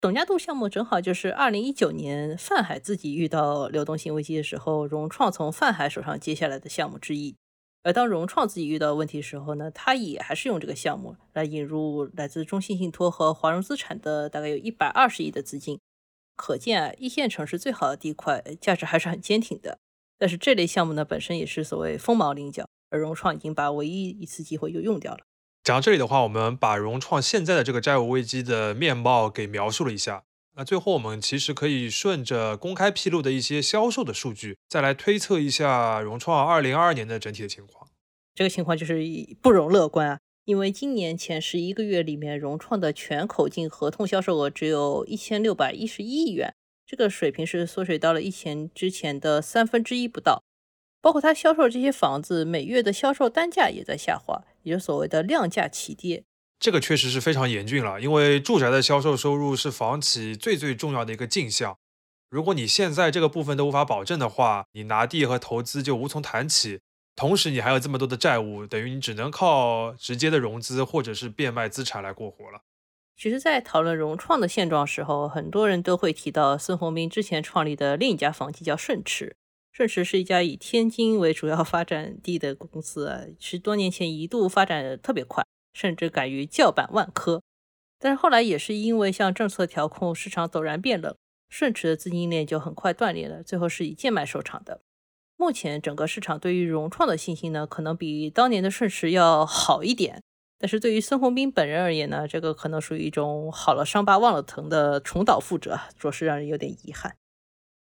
[0.00, 7.36] 董家渡项目正好就是二零一九年泛海自己遇到流动性危机的时候，融创从泛海手上接下来的项目之一。
[7.84, 15.78] 而当融创自己遇到问题的时候呢，他也还是用这个项目来引入来自中信信托和华融资产的大概有一百二十亿的资金。
[16.34, 19.78] 可见啊，一线城市最好的地块价值还是很坚挺的。
[20.18, 25.20] 但是这类项目呢，本身也是所谓凤毛麟角，而融创已经把唯一一次机会又用掉了。
[25.62, 30.22] 讲到这里的话，我们把融创现在的这个债务危机的面貌给描述了一下。
[30.58, 37.88] 那最后我们其实可以顺着公开披露的一些销售的数据，再来推测一下融创二零二二年的整体的情况。
[38.34, 39.02] 这个情况就是
[39.42, 46.54] 不容乐观啊，因为今年前十一个月里面，融创的全口径合同销售额只有一千六百一十一亿元，
[46.86, 50.44] 这个水平是缩水到了疫情之前的三分之一不到。
[51.02, 54.44] 包括它销售这些房子，每月的销售单价也在下滑。
[54.62, 56.24] 也就所谓的量价齐跌，
[56.58, 58.00] 这个确实是非常严峻了。
[58.00, 61.78] 因为住宅的销售收入是房企最最重要的一个进项，
[62.28, 66.80] 如果你现在这个部分都无法保证的话，你拿地和投资就无从谈起。
[67.14, 72.62] 同时，你还有这么多的债务，等于你只能靠直接的融资或者是变卖资产来过活了。
[73.18, 79.34] 其实，在讨论融创的现状时候，很多人都会提到孙宏斌之前创立的另一家房企叫顺驰。
[79.72, 85.42] 顺驰是一家以天津为主要发展地的公司，十多年前一度发展的特别快，
[85.72, 87.42] 甚至敢于叫板万科。
[87.98, 91.16] 但是后来也是因为像政策调控，市场陡然变冷，
[91.48, 94.82] 顺驰的资金链就很快断裂了，最后是以贱卖收场的。
[95.38, 100.22] 目前整个市场对于融创的信心呢，可能比当年的顺驰要好一点。
[100.58, 107.16] 但是对于孙宏斌本人而言呢，这个可能属于一种好了伤疤忘了疼的重蹈覆辙，着实让人有点遗憾。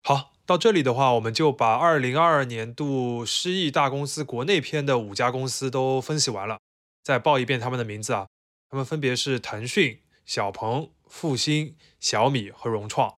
[0.03, 0.31] 好。
[0.47, 6.59] 到这里的话，我们就把二零二二年度失意大公司国内篇的五家公司都分析完了，
[7.01, 8.27] 再报一遍他们的名字啊，
[8.69, 13.15] 他们分别是腾讯、小鹏、复星、小米和融创。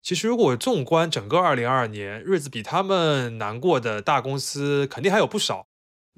[0.00, 5.66] 其实如果纵观整个二零二二年，日子比他们难过的大公司肯定还有不少。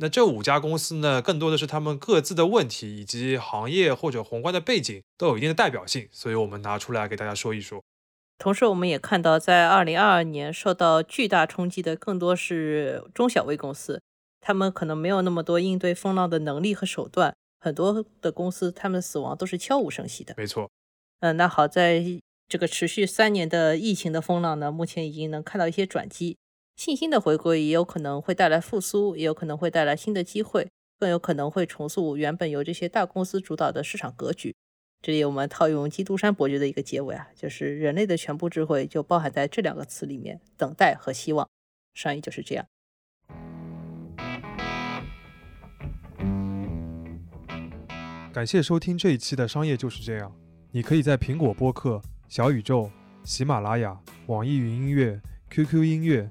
[0.01, 7.82] 那这五家公司呢，更多的是他们各自的问题以及行业或者宏观的背景都有一定的代表性，所以我们拿出来给大家说一说。
[8.38, 14.01] 同时，我们也看到，在二零二二年受到巨大冲击的更多是中小微公司，
[14.40, 20.32] 他们可能没有那么多应对风浪的能力和手段，很多的公司他们的死亡都是悄无声息的。
[20.38, 20.70] 没错，
[21.20, 22.03] 嗯，那好在
[22.48, 26.38] 这个持续三年的疫情的风浪呢，目前已经能看到一些转机，
[26.80, 30.66] 信心的回归也有可能会带来复苏，也有可能会带来新的机会。
[30.98, 34.56] 更有可能会重塑原本由这些大公司主导的市场格局。
[35.02, 41.46] 这里我们套用基督山伯爵的一个结尾啊，就是人类的全部智慧就包含在这两个词里面：等待和希望。
[41.92, 42.64] 上译就是这样。
[48.32, 50.34] 感谢收听这一期的商业就是这样。
[50.70, 52.90] 你可以在苹果播客、小宇宙、
[53.22, 55.20] 喜马拉雅、网易云音乐、
[55.50, 56.30] QQ 音乐、